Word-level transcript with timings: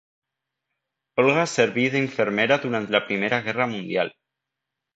Olga 1.23 1.43
serví 1.51 1.85
d'infermera 1.97 2.59
durant 2.65 2.89
la 2.99 3.05
Primera 3.11 3.43
Guerra 3.47 3.71
Mundial. 3.77 4.13